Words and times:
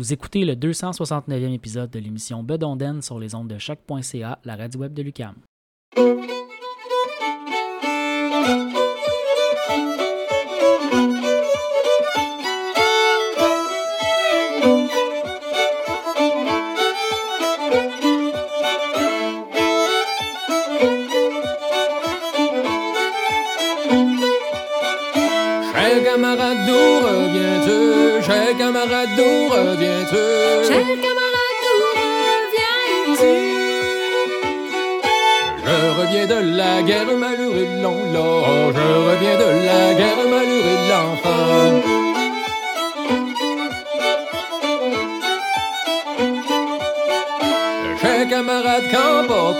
Vous 0.00 0.14
écoutez 0.14 0.46
le 0.46 0.54
269e 0.54 1.52
épisode 1.52 1.90
de 1.90 1.98
l'émission 1.98 2.42
Bedonden 2.42 3.02
sur 3.02 3.18
les 3.18 3.34
ondes 3.34 3.48
de 3.48 3.58
choc.ca, 3.58 4.38
la 4.44 4.56
radio 4.56 4.80
web 4.80 4.94
de 4.94 5.02
Lucam. 5.02 5.34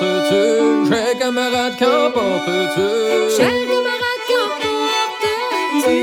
Qu'emportes-tu? 0.01 0.89
Cher 0.89 1.19
camarade, 1.19 1.77
qu'emportes-tu? 1.79 2.89
Cher 3.37 3.57
camarade, 3.71 4.23
qu'emportes-tu? 4.29 5.97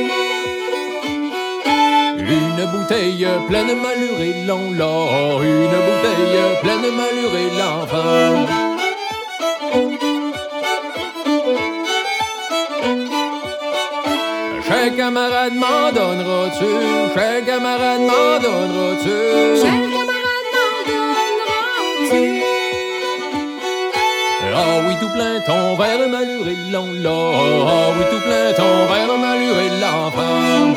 Une 2.20 2.62
bouteille 2.72 3.28
pleine 3.48 3.74
malurée 3.82 4.36
long 4.46 4.72
là. 4.78 4.94
Une 5.42 5.78
bouteille 5.88 6.40
pleine 6.62 6.90
malurée 7.00 7.52
l'enfant. 7.58 8.32
Cher 14.68 14.88
camarade, 14.96 15.54
m'en 15.54 15.92
donneras-tu? 15.92 16.72
Cher 17.14 17.46
camarade, 17.46 18.02
m'en 18.02 18.40
donneras-tu? 18.42 19.97
Ah 24.60 24.82
oui, 24.88 24.96
tout 25.00 25.10
plein 25.10 25.40
ton 25.46 25.76
verre 25.76 26.10
maluré 26.10 26.56
long 26.72 26.92
là. 27.06 27.20
Ah 27.68 27.90
oui, 27.96 28.04
tout 28.12 28.22
plein 28.28 28.52
ton 28.60 28.74
verre 28.92 29.16
maluré 29.26 29.70
l'enfant. 29.82 30.74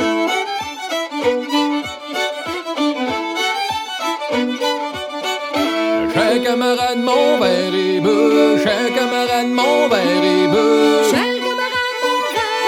Cher 6.13 6.43
camarade, 6.43 6.99
mon 6.99 7.39
verre 7.41 7.75
est 7.75 8.01
beau. 8.01 8.59
Cher 8.63 8.85
camarade, 8.95 9.49
mon 9.49 9.89
verre 9.89 10.25
est 10.35 10.49
beau. 10.53 11.03
Cher 11.11 11.33
camarade, 11.47 11.97
mon 12.03 12.17
verre 12.35 12.67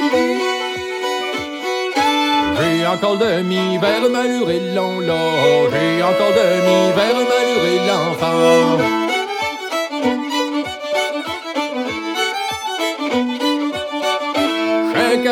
est 0.00 0.10
bu. 0.10 0.28
J'ai 2.58 2.86
encore 2.88 3.18
demi-verre 3.18 4.10
maluré 4.10 4.58
long 4.74 4.98
là. 4.98 5.22
J'ai 5.72 6.02
encore 6.02 6.34
demi-verre 6.42 7.22
maluré 7.30 7.74
l'enfant. 7.86 9.03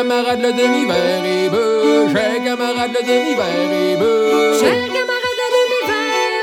Camarade, 0.03 0.41
le 0.41 0.51
demi-verre 0.51 1.25
est 1.25 1.49
beau. 1.49 2.09
Cher 2.13 2.43
camarade, 2.43 2.91
le 2.97 3.01
demi-verre 3.09 3.73
est 3.83 3.95
beau. 4.01 4.53
Cher 4.59 4.81
camarade, 4.95 5.37
le 5.41 5.47
demi-verre 5.55 6.37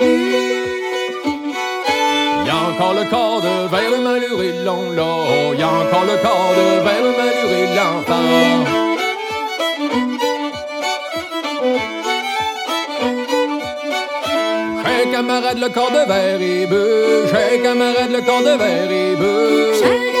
bu. 0.00 0.14
Y 2.46 2.48
a 2.48 2.56
encore 2.68 2.94
le 2.94 3.04
corps 3.10 3.40
de 3.46 3.54
verre 3.72 4.00
maluré 4.06 4.50
long 4.64 4.86
là. 4.98 5.12
Y 5.58 5.62
a 5.62 5.68
encore 5.68 6.06
le 6.12 6.16
corps 6.26 6.54
de 6.58 6.66
verre 6.86 7.12
maluré 7.20 7.62
l'enfant. 7.76 8.30
Cher 14.84 15.02
camarade, 15.12 15.58
le 15.58 15.68
corps 15.68 15.92
de 15.98 16.02
verre 16.10 16.42
est 16.54 16.66
beau. 16.66 17.26
Cher 17.30 17.50
camarade, 17.62 18.12
le 18.16 18.20
corps 18.22 18.42
de 18.48 18.54
verre 18.62 18.90
est 18.90 19.16
beau. 19.16 20.15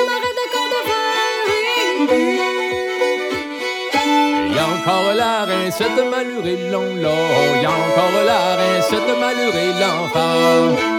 Encore 4.86 5.14
la 5.14 5.44
rincette 5.44 6.00
malurée 6.10 6.70
long 6.70 6.94
là. 6.94 7.10
Y 7.60 7.66
a 7.66 7.70
encore 7.70 8.24
la 8.24 8.56
rincette 8.56 9.18
malurée 9.20 9.72
l'enfant. 9.80 10.95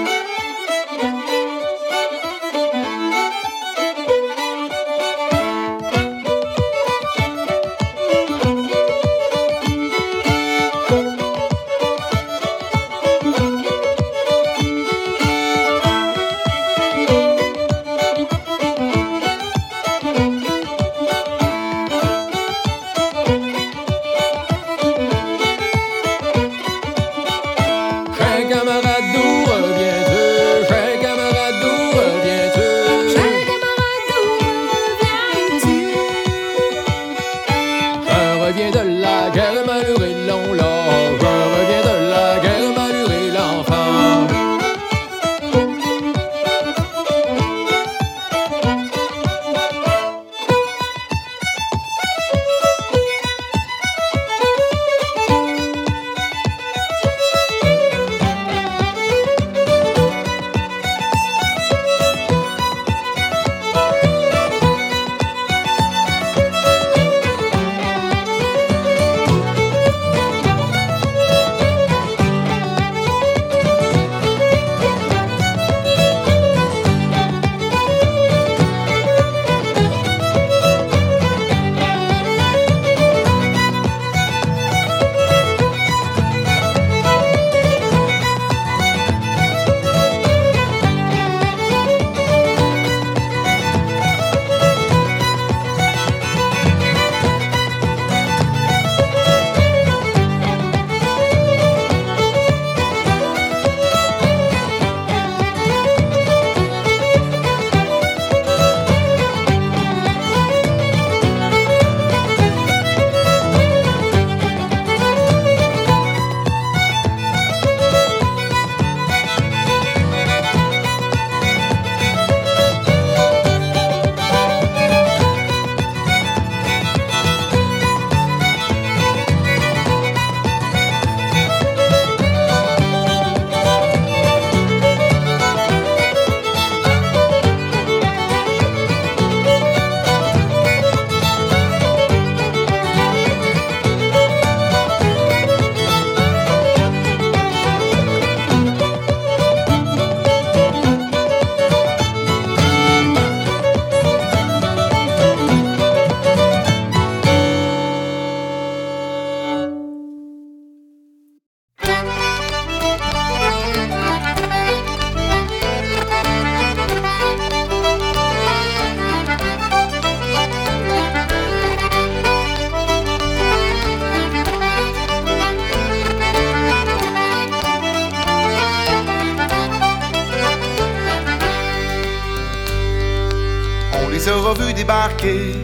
Aura 184.29 184.53
vu 184.53 184.73
débarquer 184.73 185.55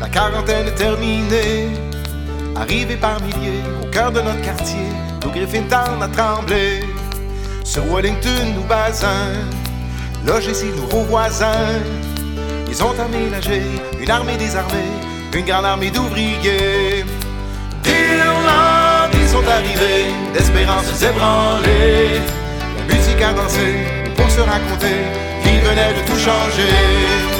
la 0.00 0.08
quarantaine 0.08 0.72
terminée. 0.74 1.68
Arrivés 2.56 2.96
par 2.96 3.20
milliers 3.22 3.62
au 3.82 3.86
cœur 3.86 4.10
de 4.10 4.20
notre 4.20 4.40
quartier, 4.42 4.88
nous 5.22 5.30
Griffintown 5.30 6.02
a 6.02 6.08
tremblé. 6.08 6.80
Sur 7.64 7.84
Wellington 7.84 8.54
ou 8.58 8.64
Bazin, 8.68 9.32
logés 10.26 10.54
ces 10.54 10.72
nouveaux 10.72 11.04
voisins. 11.04 11.80
Ils 12.68 12.82
ont 12.82 12.94
aménagé 12.98 13.62
une 14.00 14.10
armée 14.10 14.36
désarmée, 14.36 14.92
une 15.32 15.44
grande 15.44 15.64
armée 15.64 15.90
d'ouvriers. 15.90 17.04
D'Irlande, 17.82 19.12
ils 19.14 19.28
sont 19.28 19.46
arrivés, 19.48 20.12
d'espérance 20.34 21.02
ébranlée. 21.02 22.20
La 22.76 22.94
musique 22.94 23.22
a 23.22 23.32
dansé 23.32 23.86
pour 24.16 24.30
se 24.30 24.40
raconter 24.40 24.98
qu'ils 25.42 25.60
venaient 25.60 25.94
de 25.94 26.06
tout 26.06 26.18
changer. 26.18 27.37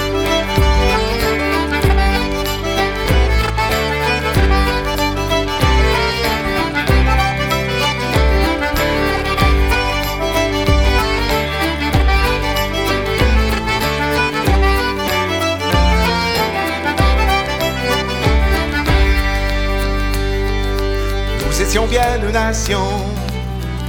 Étions 21.79 21.87
bien 21.87 22.33
nation, 22.33 22.91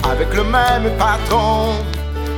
avec 0.03 0.33
le 0.33 0.43
même 0.43 0.91
patron. 0.97 1.73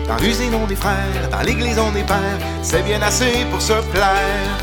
Dans 0.08 0.18
l'usine 0.18 0.54
on 0.56 0.70
est 0.70 0.76
frères, 0.76 1.30
dans 1.32 1.42
l'église 1.42 1.78
on 1.80 1.96
est 1.96 2.08
pères, 2.08 2.40
c'est 2.62 2.84
bien 2.84 3.02
assez 3.02 3.46
pour 3.52 3.62
se 3.62 3.74
plaire. 3.92 4.58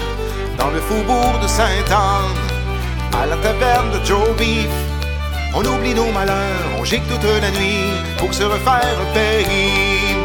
Dans 0.57 0.71
le 0.71 0.81
faubourg 0.81 1.39
de 1.43 1.47
Sainte-Anne, 1.47 2.37
à 3.13 3.27
la 3.27 3.37
taverne 3.37 3.91
de 3.91 4.05
Joe 4.05 4.37
Beef, 4.39 4.69
on 5.55 5.65
oublie 5.65 5.95
nos 5.95 6.11
malheurs, 6.13 6.69
on 6.79 6.85
gicle 6.85 7.05
toute 7.09 7.43
la 7.43 7.51
nuit 7.51 7.93
pour 8.19 8.33
se 8.33 8.45
refaire 8.45 8.97
un 9.05 9.13
pays. 9.15 10.17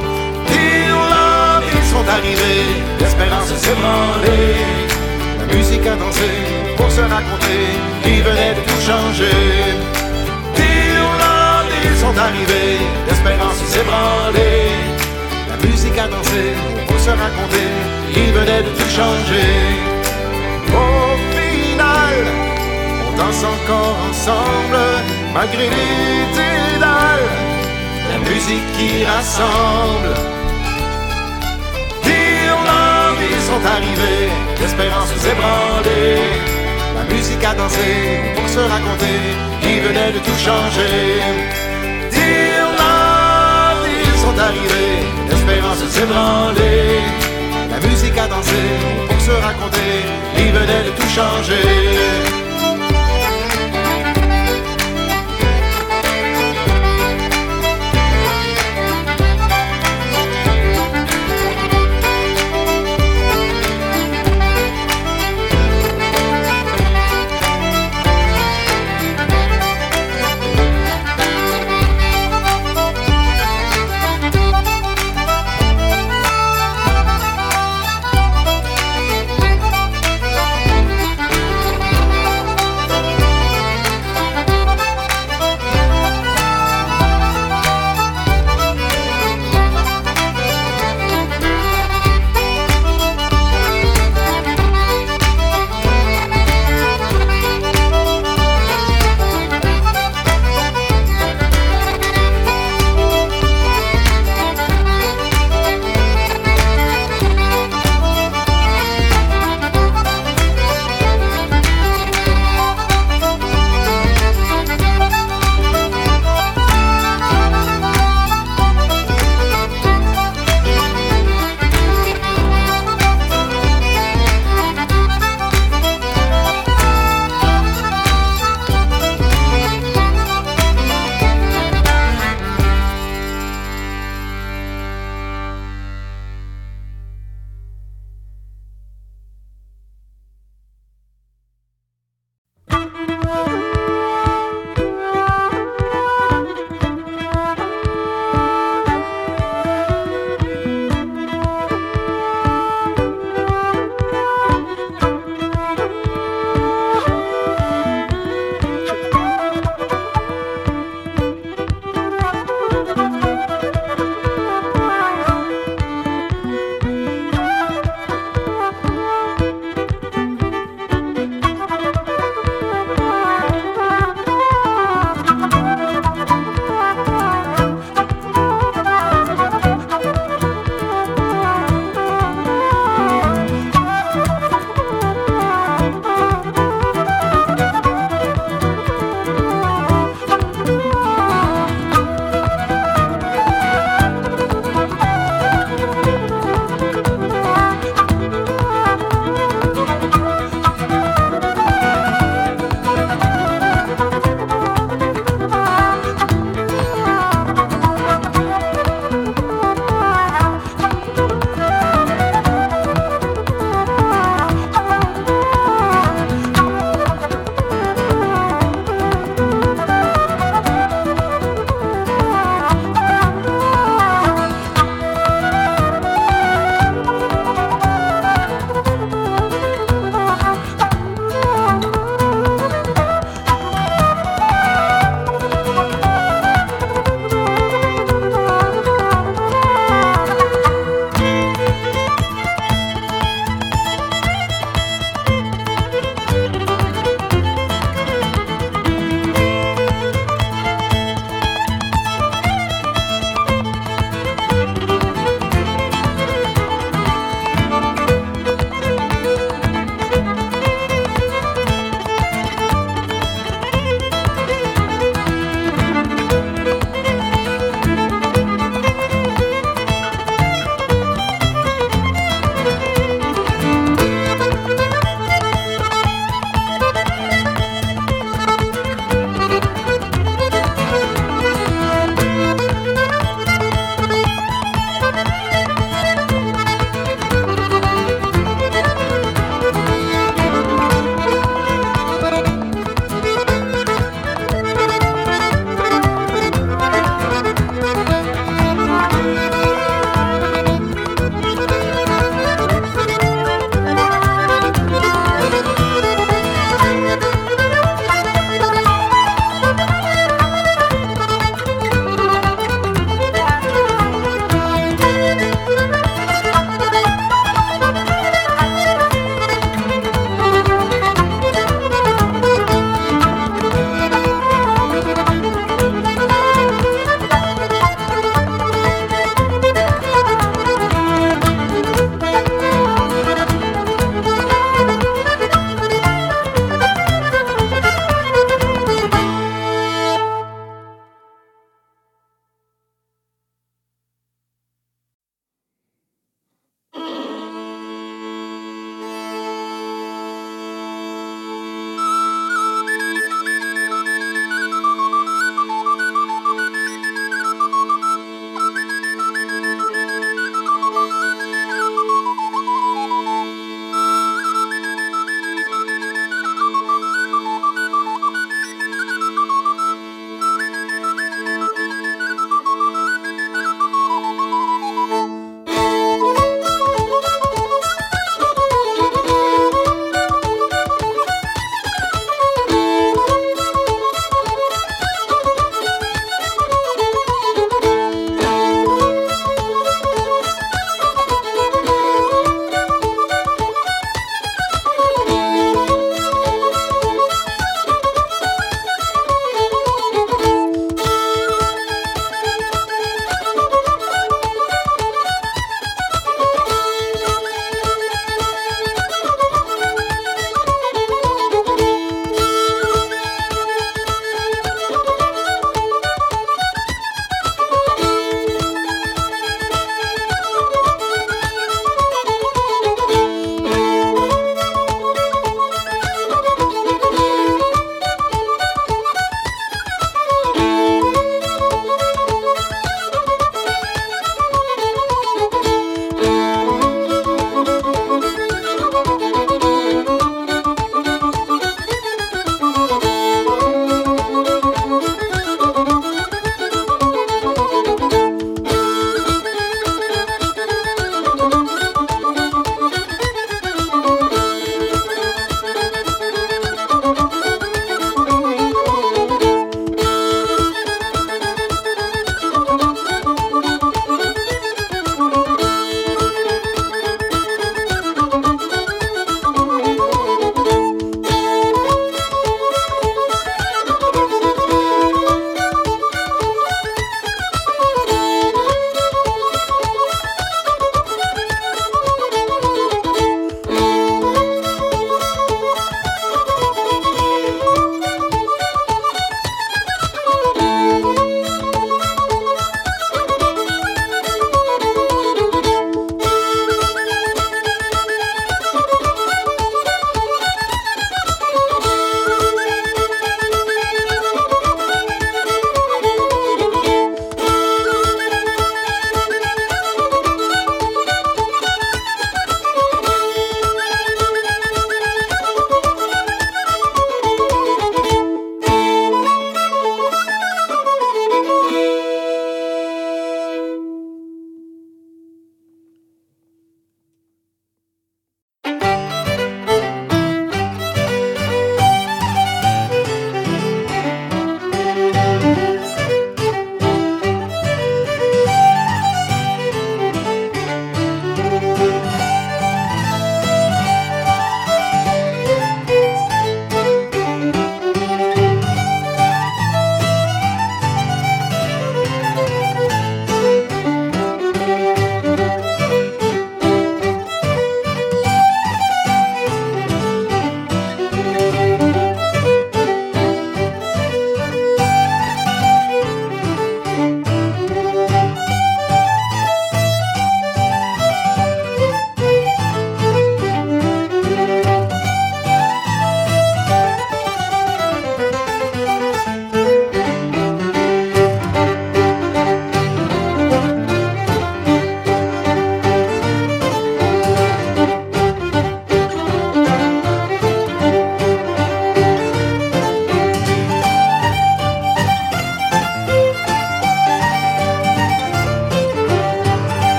D'Irlande, 0.48 1.63
ils 1.74 1.89
sont 1.94 2.07
arrivés, 2.07 2.65
l'espérance 3.00 3.48
s'est 3.48 3.71
ébranlée. 3.71 4.56
La 5.39 5.56
musique 5.56 5.86
a 5.86 5.95
dansé 5.95 6.31
pour 6.77 6.89
se 6.92 7.01
raconter, 7.01 7.63
ils 8.06 8.24
venaient 8.24 8.56
de 8.56 8.62
tout 8.62 8.81
changer. 8.81 10.02
Sont 12.03 12.17
arrivés, 12.17 12.79
l'espérance 13.07 13.55
s'est 13.63 13.79
ébranlée. 13.79 14.75
La 15.47 15.57
musique 15.65 15.97
a 15.97 16.07
dansé 16.09 16.44
pour 16.85 17.00
se 17.00 17.11
raconter, 17.11 17.69
ils 18.13 18.33
venaient 18.33 18.61
de 18.61 18.71
tout 18.77 18.91
changer. 19.00 19.53
Au 20.67 21.15
final, 21.38 22.15
on 23.07 23.17
danse 23.17 23.44
encore 23.53 23.95
ensemble, 24.09 24.79
malgré 25.33 25.69
les 25.75 26.19
dédales. 26.35 27.29
La 28.11 28.19
musique 28.29 28.67
qui 28.77 29.05
rassemble. 29.05 30.13
D'Irlande, 32.03 33.21
ils 33.31 33.45
sont 33.50 33.63
arrivés, 33.75 34.29
l'espérance 34.59 35.07
s'est 35.07 35.29
ébranlée. 35.29 36.19
La 36.97 37.15
musique 37.15 37.44
a 37.45 37.53
dansé 37.53 37.88
pour 38.35 38.50
se 38.50 38.59
raconter, 38.59 39.19
ils 39.63 39.81
venaient 39.88 40.11
de 40.11 40.19
tout 40.19 40.39
changer. 40.47 41.72
Sont 44.33 44.39
arrivés, 44.39 45.06
l'espérance. 45.30 45.83
La 47.69 47.88
musique 47.88 48.18
a 48.18 48.27
dansé 48.27 48.51
pour 49.07 49.21
se 49.21 49.31
raconter, 49.31 50.06
ils 50.38 50.51
venaient 50.51 50.85
de 50.85 50.89
tout 50.89 51.09
changer. 51.09 52.52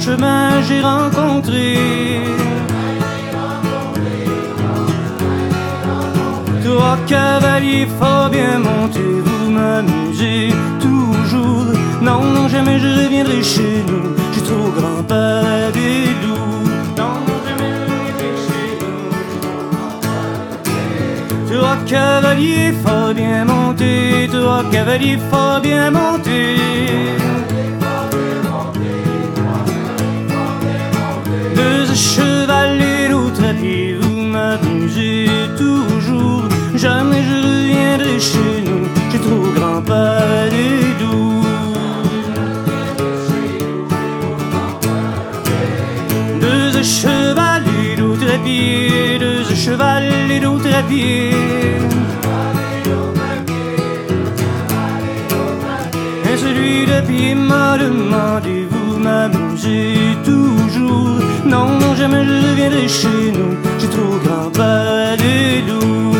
Chemin, 0.00 0.62
j'ai 0.66 0.80
rencontré. 0.80 1.78
Trois 6.64 6.98
cavaliers 7.06 7.88
fort 7.98 8.30
bien 8.30 8.58
montés, 8.58 9.20
vous 9.26 9.50
m'amusez 9.50 10.52
toujours. 10.80 11.66
Non, 12.00 12.22
non, 12.24 12.48
jamais 12.48 12.78
je 12.78 12.88
reviendrai 12.88 13.42
chez 13.42 13.84
nous, 13.88 14.14
j'ai 14.32 14.42
trop 14.42 14.70
grand-père 14.78 15.70
des 15.72 16.04
loups. 16.22 16.68
Non, 16.96 17.14
non, 17.26 17.38
jamais 17.46 17.70
je 17.76 17.84
reviendrai 17.92 18.32
chez 18.46 18.68
nous. 18.80 19.00
Trois 21.52 21.78
cavaliers 21.86 22.72
fort 22.84 23.12
bien 23.14 23.44
montés, 23.44 24.28
trois 24.32 24.64
cavaliers 24.70 25.18
fort 25.30 25.60
bien 25.60 25.90
montés. 25.90 26.56
Deux 32.00 32.06
cheval 32.06 32.80
et 32.80 33.08
l'autre 33.08 33.44
à 33.44 33.52
pied, 33.52 33.94
vous 34.00 34.22
m'amusez 34.22 35.26
toujours. 35.58 36.44
Jamais 36.74 37.22
je 37.28 37.36
reviendrai 37.46 38.18
chez 38.18 38.62
nous, 38.64 38.88
j'ai 39.12 39.18
trop. 39.18 39.44
Deux 46.40 46.72
et 47.82 47.96
l'autre 47.96 48.28
à 48.34 48.38
pied, 48.38 49.18
deux 49.18 49.44
cheval 49.54 50.04
et 50.30 50.40
l'autre 50.40 50.72
à 50.74 50.82
pied. 50.82 51.32
Et 56.32 56.36
celui 56.38 56.86
de 56.86 57.00
pied 57.06 57.34
m'a 57.34 57.76
demandé, 57.76 58.66
vous 58.70 58.98
m'amusez 58.98 60.16
toujours. 60.24 61.29
Non, 61.44 61.78
non, 61.78 61.94
jamais 61.94 62.24
je 62.24 62.48
reviendrai 62.48 62.88
chez 62.88 63.32
nous, 63.32 63.56
j'ai 63.78 63.88
trop 63.88 64.18
grand-père 64.24 65.16
des 65.16 65.62
loups. 65.62 66.14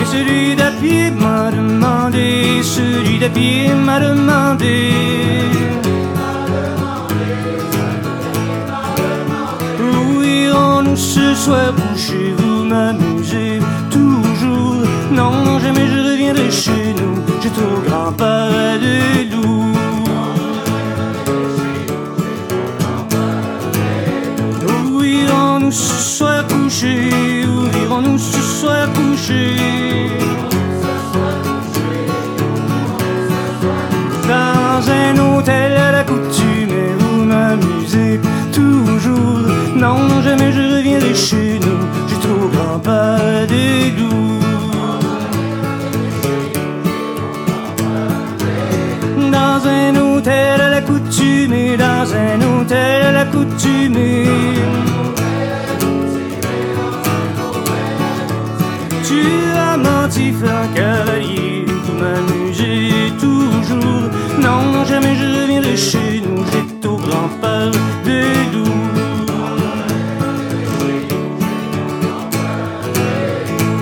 Et 0.00 0.04
celui 0.04 0.56
d'à 0.56 0.70
m'a 1.20 1.50
demandé, 1.50 2.62
celui 2.62 3.18
d'à 3.18 3.28
m'a 3.84 4.00
demandé. 4.00 4.92
Où 9.80 10.22
irons-nous 10.22 10.96
ce 10.96 11.34
soir 11.34 11.72
coucher 11.74 12.34
Vous 12.38 12.64
m'amusez 12.64 13.60
toujours? 13.90 14.84
Non, 15.10 15.32
non, 15.44 15.58
jamais 15.60 15.86
je 15.86 16.10
reviendrai 16.10 16.50
chez 16.50 16.94
nous 16.98 17.22
J'ai 17.40 17.50
trop 17.50 17.76
des 17.88 18.78
loups 18.78 18.93
coucher 26.48 27.10
Où 27.44 27.66
irons-nous 27.84 28.18
ce 28.18 28.38
soir 28.38 28.86
coucher 28.92 29.56
Dans 34.22 34.90
un 34.90 35.18
hôtel 35.18 35.72
à 35.76 35.92
la 35.92 36.04
coutume 36.04 36.70
Et 36.70 36.92
vous 36.98 37.24
m'amusez 37.24 38.20
toujours. 38.52 39.48
Non, 39.76 40.22
jamais 40.22 40.52
je 40.52 40.76
reviendrai 40.76 41.14
chez 41.14 41.58
nous 41.60 41.82
J'ai 42.08 42.20
trop 42.26 42.48
grand-père 42.48 43.46
des 43.48 43.90
loups 43.98 44.40
Dans 49.32 49.66
un 49.66 49.96
hôtel 49.96 50.60
à 50.60 50.68
la 50.68 50.80
coutume 50.80 51.76
Dans 51.76 52.14
un 52.14 52.60
hôtel 52.60 53.02
à 53.02 53.12
la 53.12 53.24
coutume 53.24 53.96
fin 60.44 60.66
cavalier, 60.74 61.64
vous 61.84 61.96
m'amusez 62.02 63.12
toujours. 63.18 64.08
Non, 64.46 64.84
jamais 64.84 65.14
je 65.20 65.26
reviendrai 65.40 65.76
chez 65.76 66.22
nous, 66.24 66.44
j'ai 66.50 66.66
trop 66.80 66.96
grand-père 66.96 67.70
des 68.04 68.34
loups. 68.52 68.84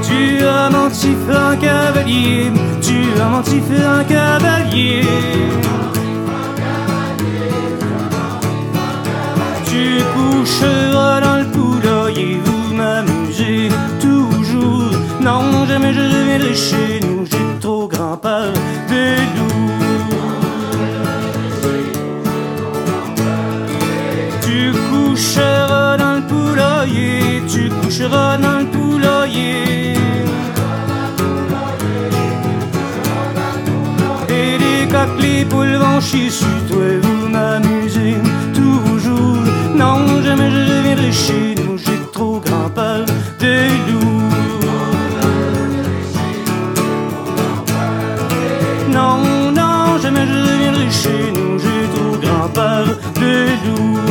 Tu 0.07 0.45
as 0.45 0.71
menti, 0.71 1.11
fin 1.27 1.57
cavalier, 1.57 2.53
tu 2.81 2.99
as 3.21 3.29
menti, 3.29 3.61
fin 3.69 4.05
cavalier. 4.05 5.03
Tu 9.69 9.85
coucheras 10.15 11.21
dans 11.21 11.42
Non, 15.23 15.67
jamais 15.67 15.95
je 15.95 16.01
reviendrai 16.01 16.55
chez 16.55 17.01
nous, 17.01 17.25
j'ai 17.25 17.61
trop 17.61 17.87
grand-père 17.87 18.53
des 18.89 19.17
loups. 19.37 19.71
Tu 24.43 24.73
coucheras 24.91 25.97
dans 25.97 26.15
le 26.17 26.23
poulailler, 26.23 27.43
tu 27.49 27.71
coucheras 27.71 28.37
dans 28.39 28.59
le 28.59 28.67
poulailler. 28.67 29.95
Et 34.29 34.59
les 34.59 34.89
coqs, 34.89 35.21
les 35.21 35.45
poules 35.45 35.77
vont 35.77 36.01
chier 36.01 36.31
sur 36.31 36.59
toi, 36.69 36.99
vous 37.01 37.29
m'amusez 37.29 38.17
toujours. 38.53 39.45
Non, 39.77 39.99
jamais 40.25 40.51
je 40.51 40.59
reviendrai 40.59 41.13
chez 41.13 41.55
nous, 41.55 41.62
des 53.63 54.02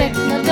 avec 0.00 0.47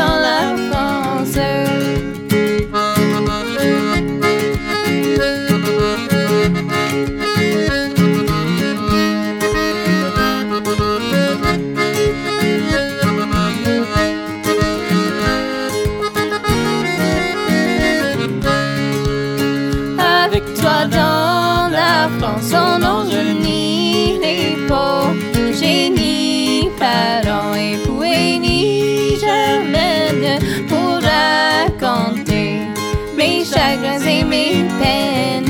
et 34.18 34.24
mes 34.24 34.64
peines. 34.81 35.46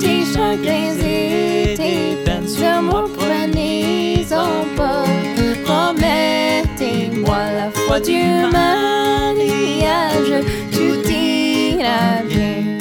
Tes 0.00 0.24
chagrins 0.32 0.98
et 1.04 1.74
tes 1.76 2.16
peines 2.24 2.48
sur 2.48 2.82
moi 2.82 3.04
prenez 3.16 4.26
en 4.32 4.64
pas. 4.76 5.04
Promettez-moi 5.64 7.42
la 7.58 7.70
foi 7.70 8.00
du 8.00 8.22
mariage, 8.52 10.34
tout 10.72 11.08
ira 11.08 12.22
bien 12.28 12.73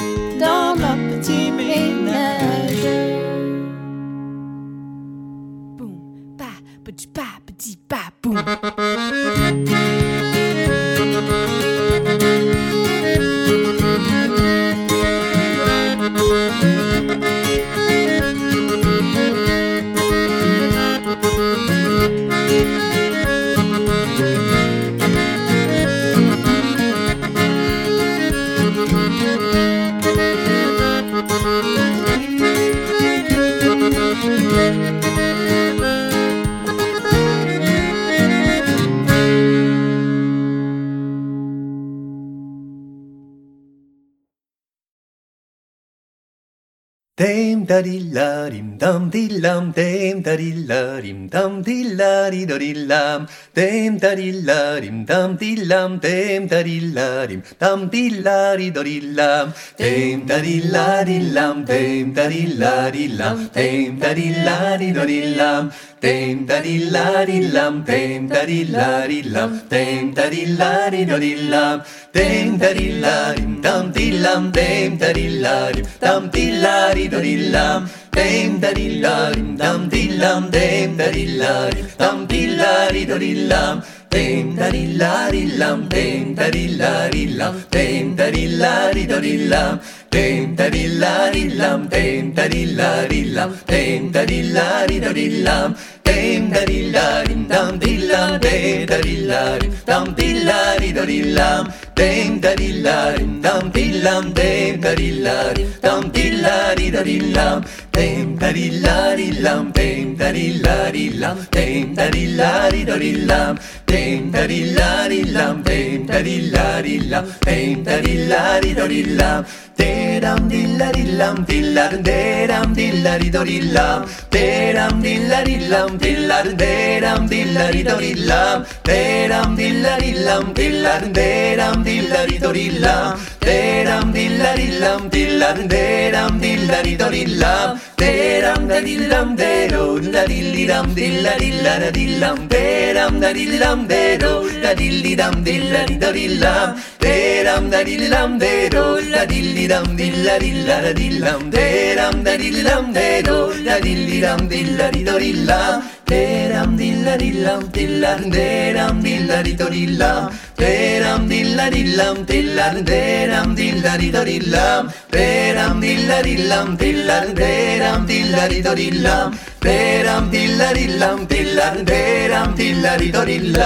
Dame 47.15 47.67
daddy 47.67 47.99
la 48.11 48.49
dim 48.49 48.75
dum 48.75 49.11
di 49.11 49.29
lam. 49.29 49.71
Dame 49.71 50.23
daddy 50.23 50.65
la 50.65 50.99
dim 50.99 51.27
dum 51.27 51.61
di 51.61 51.83
la 51.93 52.31
di 52.31 52.43
do 52.43 52.57
di 52.57 52.73
lam. 52.73 53.27
Dame 53.53 53.99
daddy 53.99 54.31
la 54.31 54.79
dim 54.79 55.05
dum 55.05 55.37
di 55.37 55.55
lam. 55.57 55.99
Dame 55.99 56.47
daddy 56.47 56.79
la 56.95 57.27
dim 57.27 57.43
dum 57.59 57.87
di 57.89 58.09
la 58.09 58.55
di 58.55 58.71
do 58.71 58.81
di 58.81 58.99
lam. 59.01 59.53
Dame 59.77 60.25
daddy 60.25 60.61
la 60.73 61.03
di 61.03 61.19
lam. 61.35 61.63
Dame 61.65 62.13
daddy 62.15 62.47
la 62.47 62.89
di 62.89 63.07
lam. 63.09 63.47
Dame 63.53 63.99
daddy 63.99 64.27
la 64.43 64.77
di 64.77 64.91
do 64.91 65.05
di 65.05 65.35
lam 65.35 65.71
Tem 66.03 66.45
tadillarilam, 66.45 67.85
tem 67.85 68.27
tadillarilam, 68.27 69.51
tem 69.69 70.11
tadillarinodilam, 70.13 71.81
tem 72.11 72.57
tadillarim, 72.59 73.61
tam 73.61 73.89
tillam, 73.93 74.51
tem 74.51 74.97
tadillarim, 74.97 75.85
tam 76.01 76.29
tillarinodilam, 76.29 77.87
tem 78.11 78.59
tadillarim, 78.59 79.55
tam 79.57 79.89
tillam, 79.89 80.51
tem 80.51 80.97
tadillarim, 80.97 81.87
tam 81.97 82.27
tillarinodilam, 82.27 83.81
tem 84.09 84.55
tadillarilam, 84.57 85.87
tem 85.87 86.35
tadillarilam, 86.35 87.55
tem 87.71 88.13
tadillarinodilam, 88.15 89.79
tem 90.11 90.55
tadillarilam, 90.55 91.87
tem 91.87 92.31
tadillarilam, 92.33 93.51
tem 93.65 94.11
tadillarinodilam, 94.11 95.75
dame 96.03 96.49
da 96.53 96.63
di 96.65 96.91
la 96.91 97.23
di 97.23 97.35
dam 97.47 97.77
di 97.79 97.97
la 98.07 98.37
dame 98.37 98.85
da 98.85 98.97
di 98.99 99.15
la 99.25 99.57
di 99.57 99.67
dam 99.85 100.13
di 100.13 100.43
la 100.43 100.77
di 100.79 100.91
da 100.91 101.05
di 101.05 101.21
lam. 101.33 101.73
Dame 101.95 102.39
da 102.39 102.53
di 102.55 102.81
la 102.81 103.15
di 103.17 103.25
dam 103.41 103.71
di 103.71 103.85
lam. 104.03 104.33
Dame 104.33 104.77
da 104.83 104.93
di 104.95 105.09
la 105.25 105.53
di 105.53 105.63
dam 105.81 106.11
di 106.11 106.25
la 106.41 106.73
di 106.75 106.89
da 106.89 107.01
di 107.03 107.17
lam. 107.33 107.63
Dame 107.93 108.35
daddy 108.39 108.81
la 108.81 109.15
di 109.15 109.31
lum, 109.39 109.71
dame 109.71 110.15
daddy 110.15 110.59
la 110.63 110.89
di 110.91 111.09
lum, 111.21 111.37
dame 111.51 111.93
daddy 111.93 112.25
la 112.35 112.69
di 112.71 112.83
do 112.83 112.97
di 112.97 113.11
lum, 113.25 113.59
dame 113.85 114.31
daddy 114.31 114.73
la 114.73 115.07
di 115.07 115.23
lum, 115.31 115.61
dame 115.61 116.05
daddy 116.07 116.49
la 116.49 116.81
di 116.81 116.97
lum, 117.11 117.25
dame 117.45 117.83
daddy 117.83 118.27
la 118.27 118.59
di 118.61 118.73
do 118.73 118.87
di 118.87 119.03
lum, 119.03 119.45
de 119.77 120.19
dum 120.19 120.47
di 120.49 120.61
la 120.77 120.91
di 120.91 121.03
lum, 121.19 121.45
di 121.45 121.61
la 121.75 121.87
de 122.07 122.47
dum 122.47 122.73
di 122.73 122.87
la 123.03 123.17
di 123.17 123.29
do 123.29 123.43
di 123.43 123.59
lum, 123.75 124.05
de 124.31 124.73
di 125.03 125.13
la 125.29 125.43
di 125.43 125.55
lum, 125.69 125.97
di 125.97 126.15
la 126.29 126.41
de 126.41 126.99
di 127.29 127.41
la 127.53 127.71
di 127.71 127.83
do 127.83 127.97
di 127.99 128.13
lum, 128.29 128.65
de 128.83 129.27
dum 129.31 129.55
di 129.55 129.69
la 129.83 129.97
di 130.01 130.11
lum, 130.25 130.53
di 130.53 130.67
la 130.81 130.99
de 130.99 131.55
dum 131.59 131.83
di 131.83 132.01
la 132.09 132.25
di 132.25 132.37
do 132.39 132.51
di 132.51 132.67
lum. 132.79 133.32
Deram 133.45 134.13
dillarillam 134.15 135.09
dillar 135.11 135.57
deram 135.69 136.39
dillaridolillam 136.43 137.79
deram 137.99 138.69
da 138.69 138.79
dillam 138.87 139.37
dero 139.37 139.85
da 140.13 140.23
dilliram 140.31 140.87
dillarillara 140.97 141.89
dillam 141.97 142.37
deram 142.53 143.19
da 143.23 143.31
dillam 143.37 143.79
dero 143.89 144.33
da 144.63 144.71
dilliram 144.81 145.35
dillaridolillam 145.47 146.69
deram 147.03 147.71
da 147.73 147.81
dillam 147.89 148.39
dero 148.43 148.85
da 149.13 149.23
dilliram 149.31 149.87
dillarillara 149.97 150.93
dillam 151.01 151.41
deram 151.57 152.23
da 152.25 152.37
dillam 152.43 152.93
dero 152.99 153.39
da 153.67 153.77
dilliram 153.85 154.41
dillaridolillam 154.53 155.83
deram 156.09 156.77
dillarillam 156.81 157.61
dillar 157.75 158.19
deram 158.37 159.03
dillaridolillam 159.05 160.31
Deram 160.63 161.23
dilla 161.29 161.65
dillam 161.75 162.17
tillar 162.29 162.75
deram 162.89 163.49
dilla 163.59 163.93
ridorillam 164.01 164.83
Deram 165.15 165.75
dilla 165.83 166.17
dillam 166.27 166.67
tillar 166.81 167.25
deram 167.39 168.01
dilla 168.11 168.43
ridorillam 168.53 169.29
Deram 169.65 170.23
dilla 170.33 170.69
dillam 170.77 171.19
tillar 171.31 171.75
deram 171.89 172.49
dilla 172.59 172.91
ridorillam 173.01 173.63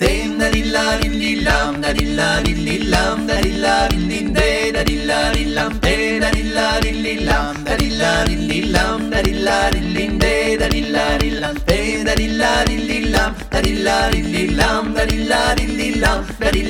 Dennarillarillam 0.00 1.72
da 1.82 1.90
darillarillin 1.92 4.26
de 4.36 4.50
darillarillam 4.76 5.72
de 5.84 5.96
darillarillam 6.22 7.54
da 7.66 7.72
darillarillim 9.12 10.12
de 10.20 10.34
darillarillam 10.60 11.56
de 11.68 11.80
darillarillam 12.08 13.32
la 13.86 14.10
di 14.10 14.44
lam 14.58 14.94
da 14.94 15.04
di 15.10 15.18
la 15.30 15.42
di 15.58 15.66
lam 16.02 16.24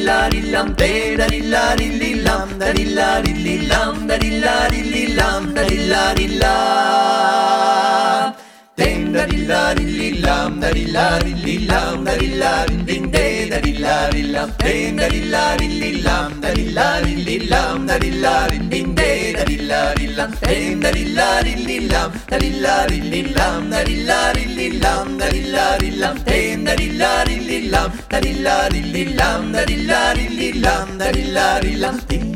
la 0.06 0.20
di 0.28 0.42
lam 0.52 0.68
la 1.54 1.66
di 1.78 2.12
lam 2.26 2.48
la 2.96 3.12
di 3.24 3.54
lam 3.70 4.06
la 4.44 4.58
di 4.68 5.04
lam 5.18 5.54
la 5.92 6.04
di 6.18 6.26
Ding 8.76 9.12
da 9.14 9.24
di 9.24 9.46
la 9.46 9.72
di 9.72 9.84
li 9.98 10.20
lam 10.20 10.60
da 10.60 10.70
di 10.70 10.84
la 10.92 11.18
di 11.24 11.32
li 11.44 11.64
lam 11.64 12.04
da 12.04 12.14
di 12.20 12.28
la 12.40 12.66
di 12.68 12.76
ding 12.88 13.06
de 13.14 13.48
da 13.50 13.58
di 13.64 13.72
la 13.78 14.10
di 14.12 14.22
lam 14.34 14.50
ding 14.64 14.96
da 15.00 15.08
di 15.08 15.20
la 15.32 15.44
di 15.60 15.68
li 15.80 16.02
lam 16.06 16.40
da 16.42 16.50
di 16.52 16.64
la 16.76 16.88
di 17.04 17.14
li 17.26 17.36
lam 17.52 17.86
da 17.86 17.96
di 18.02 18.10
la 18.24 18.34
di 18.50 18.58
ding 18.72 18.94
de 18.98 19.32
da 19.36 19.44
di 19.50 19.56
la 19.70 19.80
di 19.98 20.06
lam 20.18 20.30
ding 20.44 20.80
da 20.82 20.90
di 20.96 21.04
la 21.18 21.30
di 21.46 21.54
li 21.68 21.78
lam 21.88 22.10
da 22.30 22.36
di 22.42 22.50
la 22.64 22.76
di 22.90 23.00
li 23.10 23.22
lam 23.38 23.70
da 23.70 23.82
di 23.88 23.96
la 24.08 24.20
di 24.36 24.44
li 24.58 24.68
lam 24.84 25.16
da 25.20 25.26
di 25.34 25.42
la 25.54 25.66
di 25.80 25.90
lam 26.02 26.16
ding 26.28 26.64
da 26.66 26.74
di 26.80 26.88
la 27.00 27.12
di 27.28 27.36
li 27.48 27.58
lam 27.72 27.90
da 28.10 28.20
di 28.20 28.32
la 28.44 28.58
di 28.74 28.80
li 28.92 29.04
lam 29.18 29.52
da 29.52 29.64
di 29.64 29.76
la 29.90 30.02
di 30.18 30.26
li 30.38 30.52
lam 30.64 30.86
da 31.00 31.10
di 31.16 31.24
la 31.36 31.48
di 31.64 31.72
lam 31.82 31.96
ding 32.08 32.35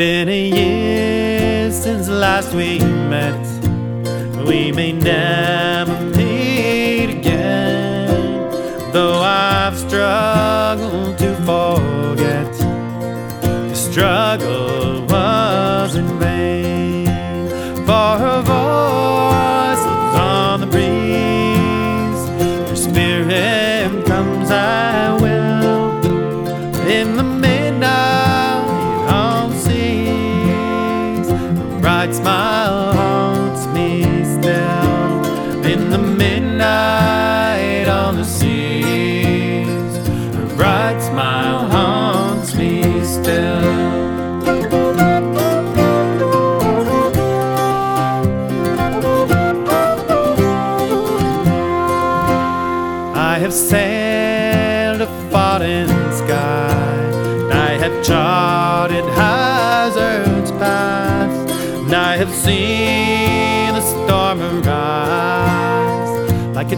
been 0.00 0.30
a 0.30 0.48
year 0.48 1.70
since 1.70 2.08
last 2.08 2.54
we 2.54 2.78
met. 2.78 3.38
We 4.46 4.72
may 4.72 4.92
never 4.92 5.94
meet 6.16 7.18
again, 7.18 8.92
though 8.94 9.20
I've 9.20 9.76
struggled. 9.76 10.89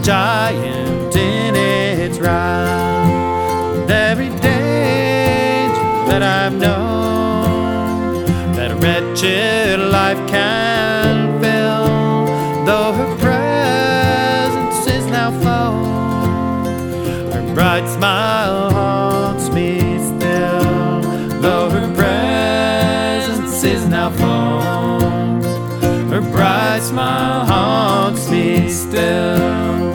giant 0.02 1.14
in 1.14 1.54
its 1.54 2.18
round, 2.18 3.82
And 3.82 3.90
every 3.90 4.30
danger 4.30 5.82
that 6.08 6.22
I've 6.22 6.54
known, 6.54 8.24
that 8.56 8.72
a 8.72 8.76
wretched 8.76 9.78
life 9.78 10.18
can 10.28 11.40
fill, 11.40 12.26
though 12.66 12.92
her 12.92 13.16
presence 13.18 14.86
is 14.88 15.06
now 15.06 15.30
flown, 15.40 17.30
her 17.30 17.54
bright 17.54 17.86
smile 17.86 18.70
haunts 18.72 19.50
me 19.50 19.78
still, 19.98 21.00
though 21.40 21.70
her 21.70 21.94
presence 21.94 23.62
is 23.62 23.86
now 23.86 24.10
flown, 24.10 25.42
her 26.10 26.20
bright 26.32 26.80
smile 26.82 27.46
haunts 27.46 28.28
me 28.28 28.68
still. 28.68 29.91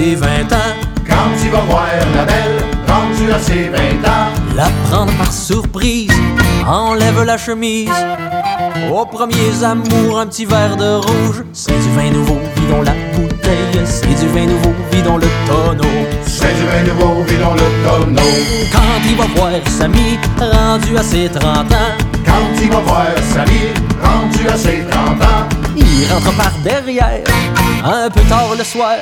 Ses 0.00 0.14
20 0.14 0.52
ans, 0.52 0.72
Quand 1.06 1.28
tu 1.40 1.48
vas 1.50 1.60
voir 1.60 1.86
la 2.14 2.24
belle, 2.24 2.58
rendue 2.88 3.32
à 3.32 3.38
ses 3.38 3.68
20 3.68 3.78
ans, 4.08 4.28
la 4.56 4.68
prendre 4.88 5.12
par 5.18 5.30
surprise, 5.30 6.10
enlève 6.66 7.22
la 7.22 7.36
chemise. 7.36 7.90
Au 8.90 9.04
premier 9.04 9.52
amour, 9.62 10.20
un 10.20 10.26
petit 10.26 10.46
verre 10.46 10.76
de 10.76 10.94
rouge, 11.06 11.44
c'est 11.52 11.78
du 11.84 11.90
vin 11.96 12.10
nouveau, 12.10 12.38
vidons 12.56 12.82
la 12.82 12.94
bouteille, 13.14 13.84
c'est 13.84 14.14
du 14.20 14.26
vin 14.34 14.46
nouveau, 14.46 14.72
vidons 14.90 15.18
le 15.18 15.28
tonneau. 15.46 15.94
c'est 16.24 16.54
du 16.58 16.64
vin 16.70 16.82
nouveau, 16.88 17.22
vidons 17.24 17.54
le 17.62 17.68
tonneau. 17.84 18.30
Quand 18.72 19.00
il 19.04 19.16
va 19.16 19.26
voir 19.36 19.50
Samy, 19.68 20.18
rendu 20.38 20.96
à 20.96 21.02
ses 21.02 21.28
30 21.28 21.72
ans, 21.72 21.92
Quand 22.24 22.46
tu 22.58 22.70
vas 22.70 22.80
voir 22.80 23.06
Samy, 23.34 23.60
rendu 24.02 24.48
à 24.48 24.56
ses 24.56 24.82
30 24.90 25.22
ans, 25.22 25.59
il 25.76 26.12
rentre 26.12 26.32
par 26.36 26.52
derrière, 26.64 27.22
un 27.84 28.10
peu 28.10 28.20
tard 28.22 28.54
le 28.56 28.64
soir. 28.64 28.96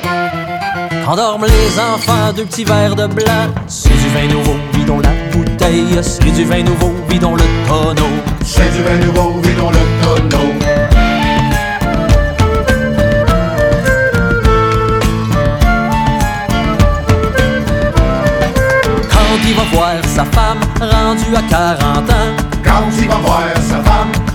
Quand 1.05 1.17
dorment 1.17 1.47
les 1.47 1.79
enfants, 1.79 2.33
deux 2.35 2.45
petits 2.45 2.65
verres 2.65 2.95
de 2.95 3.07
blanc, 3.07 3.49
c'est 3.67 3.89
du 3.89 4.09
vin 4.09 4.27
nouveau, 4.29 4.57
vidons 4.75 5.01
la 5.01 5.11
bouteille, 5.33 5.99
c'est 6.03 6.31
du 6.33 6.45
vin 6.45 6.63
nouveau, 6.63 6.93
vidons 7.09 7.35
le 7.35 7.45
tonneau. 7.67 8.09
c'est 8.45 8.71
du 8.73 8.83
vin 8.83 8.97
nouveau, 9.07 9.41
vidons 9.41 9.71
le 9.71 9.79
tonneau. 10.05 10.53
Quand 19.11 19.49
il 19.49 19.55
va 19.55 19.63
voir 19.73 19.95
sa 20.05 20.25
femme, 20.25 20.61
rendue 20.81 21.37
à 21.37 21.43
40 21.49 22.11
ans, 22.11 22.15
Quand 22.65 22.91
tu 22.97 23.09
vas 23.09 23.17
voir 23.17 23.45
sa 23.57 23.83
femme, 23.83 24.28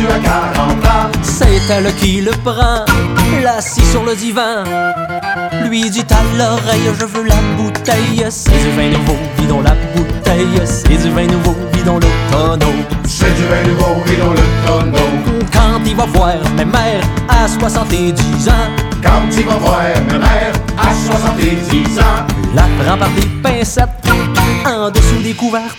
rendue 0.00 0.12
à 0.12 0.18
40 0.18 0.84
ans, 0.84 1.10
c'est 1.22 1.70
elle 1.70 1.94
qui 1.96 2.20
le 2.20 2.30
prend, 2.44 2.84
l'assit 3.42 3.84
sur 3.84 4.04
le 4.04 4.14
divan. 4.14 4.64
Lui 5.68 5.88
dit 5.90 6.04
à 6.10 6.38
l'oreille, 6.38 6.90
je 6.98 7.04
veux 7.04 7.24
la 7.24 7.36
bouteille, 7.56 8.24
c'est 8.28 8.50
du 8.50 8.70
vin 8.76 8.90
nouveau, 8.90 9.16
vidons 9.38 9.60
la 9.60 9.74
bouteille, 9.94 10.60
c'est 10.64 11.02
du 11.02 11.10
vin 11.10 11.26
nouveau, 11.26 11.54
vidons 11.72 11.98
le 11.98 12.06
tonneau. 12.30 12.72
c'est 13.06 13.34
du 13.34 13.42
vin 13.44 13.62
nouveau, 13.68 14.02
vidons 14.06 14.32
le 14.32 14.66
tonneau. 14.66 15.42
Quand 15.52 15.80
il 15.84 15.96
va 15.96 16.06
voir 16.06 16.34
ma 16.56 16.64
mère 16.64 17.02
à 17.28 17.48
70 17.48 18.48
ans, 18.48 18.52
Quand 19.02 19.22
tu 19.30 19.42
vas 19.42 19.56
voir 19.56 19.82
ma 20.08 20.18
mère 20.18 20.52
à 20.78 20.94
70 20.94 21.98
ans, 21.98 22.02
la 22.54 22.62
prend 22.82 22.98
par 22.98 23.08
des 23.10 23.26
pincettes 23.42 23.88
en 24.66 24.90
dessous 24.90 25.22
des 25.22 25.34
couvertes. 25.34 25.76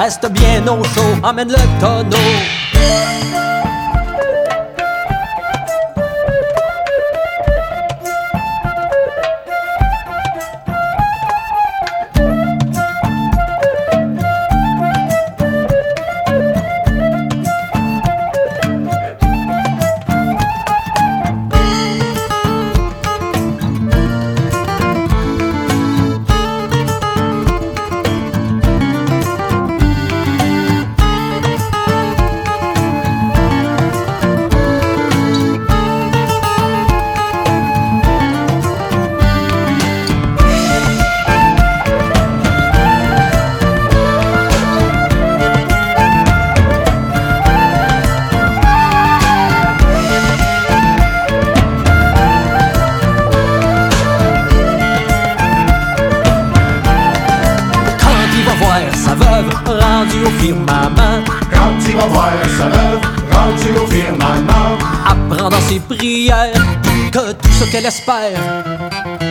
Reste 0.00 0.30
bien 0.30 0.64
au 0.68 0.84
chaud, 0.84 1.00
emmène 1.24 1.48
le 1.48 1.80
tonneau. 1.80 2.16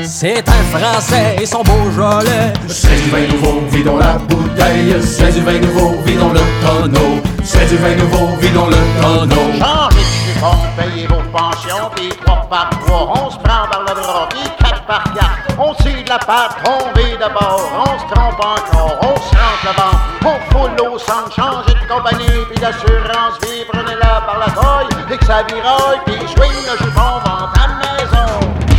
C'est 0.04 0.48
un 0.48 0.78
Français 0.78 1.38
et 1.42 1.46
son 1.48 1.64
beau 1.64 1.90
jolet. 1.96 2.54
c'est 2.68 2.96
du 3.02 3.10
vin 3.10 3.28
nouveau, 3.28 3.62
vidons 3.72 3.98
la 3.98 4.14
bouteille, 4.14 4.96
c'est 5.02 5.32
du 5.32 5.42
vin 5.42 5.60
nouveau, 5.60 5.96
vidons 6.06 6.32
le 6.32 6.42
tonneau, 6.62 7.22
c'est 7.44 7.66
du 7.68 7.78
vin 7.78 7.96
nouveau, 7.96 8.36
vidons 8.40 8.68
le 8.68 9.02
tonneau. 9.02 9.52
Changez 9.58 9.98
de 9.98 10.34
support, 10.34 10.68
payez 10.78 11.08
vos 11.08 11.24
pensions, 11.36 11.90
puis 11.96 12.10
trois 12.24 12.48
par 12.50 12.70
trois, 12.86 13.14
on 13.16 13.32
se 13.32 13.38
prend 13.38 13.68
par 13.72 13.82
le 13.82 14.00
bras, 14.00 14.30
puis 14.30 14.48
quatre 14.60 14.86
par 14.86 15.04
quatre. 15.06 15.58
On 15.58 15.74
tire 15.74 16.04
de 16.04 16.10
la 16.10 16.20
patte, 16.20 16.58
on 16.68 17.00
vit 17.00 17.18
d'abord, 17.18 17.62
on 17.80 18.00
se 18.00 18.14
trompe 18.14 18.40
encore, 18.40 19.00
on 19.02 19.16
se 19.16 19.36
rentre 19.36 19.64
le 19.64 19.72
ventre, 19.72 20.00
on 20.24 20.54
foule 20.54 20.88
au 20.88 21.00
centre, 21.00 21.34
changez 21.36 21.67
de 21.67 21.67
compagnie, 21.98 22.46
puis 22.50 22.60
d'assurance 22.60 23.40
vie, 23.42 23.66
prenez-la 23.68 24.22
par 24.22 24.40
la 24.40 24.46
taille, 24.46 25.04
et 25.12 25.18
que 25.18 25.26
ça 25.26 25.44
viraille, 25.44 26.00
puis 26.06 26.16
swing 26.16 26.66
le 26.66 26.86
jupon, 26.86 27.02
à 27.02 27.52
la 27.68 27.94
maison. 27.98 28.77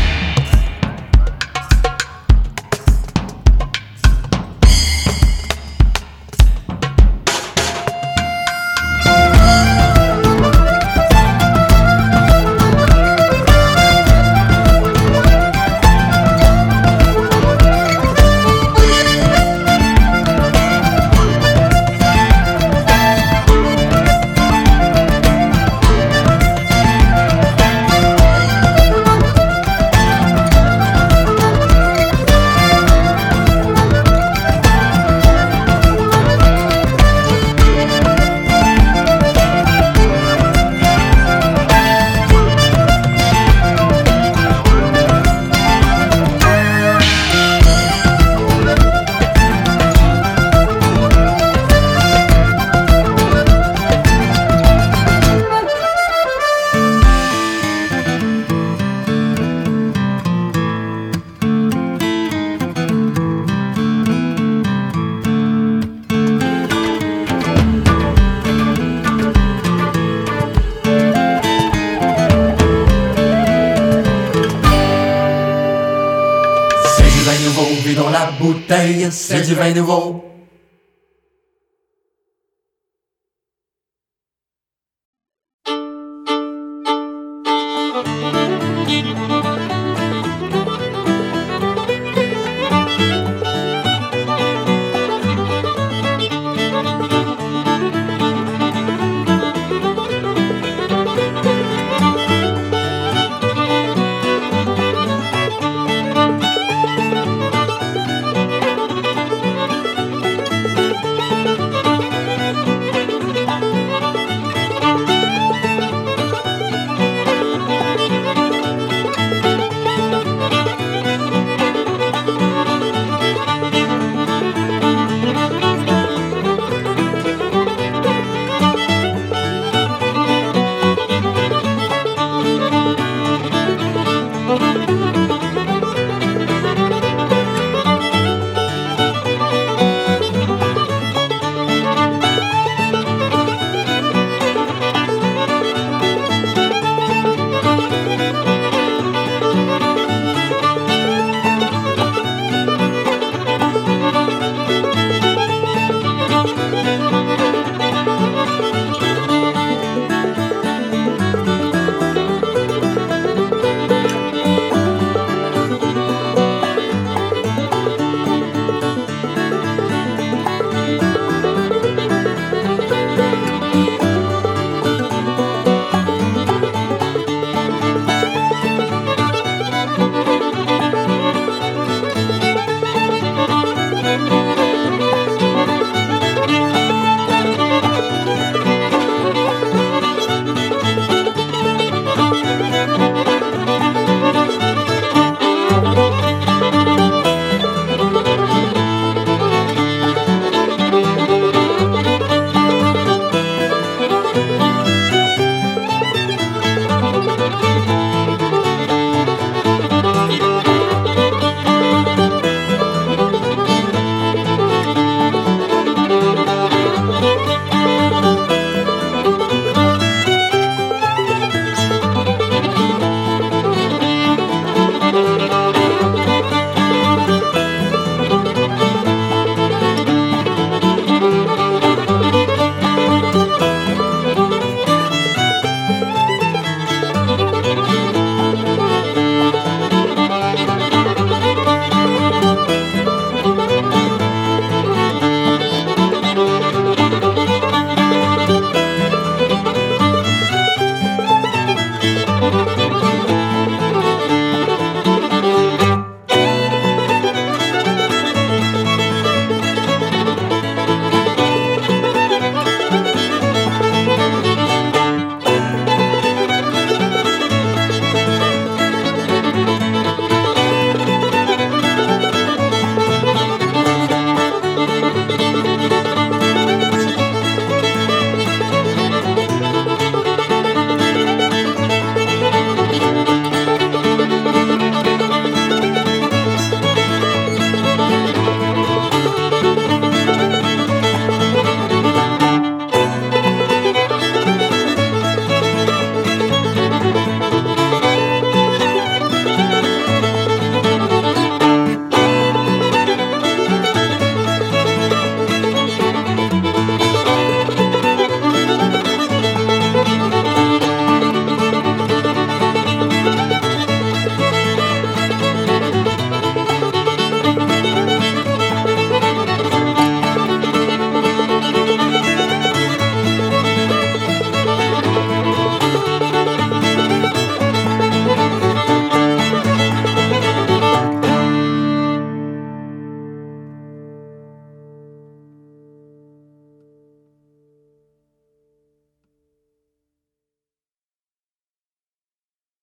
C'est 79.10 79.42
du 79.42 79.54
vin 79.54 79.72
nouveau, 79.72 80.07
vidons 80.07 80.07
la 80.07 80.07